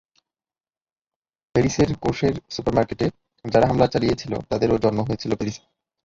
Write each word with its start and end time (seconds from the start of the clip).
প্যারিসের 1.55 1.89
কোশের 2.03 2.35
সুপার 2.49 2.73
মার্কেটে 2.77 3.05
যারা 3.45 3.65
হামলা 3.67 3.87
চালিয়েছিল, 3.87 4.33
তাদেরও 4.49 4.81
জন্ম 4.83 4.99
হয়েছিল 5.07 5.31
প্যারিসে। 5.35 5.63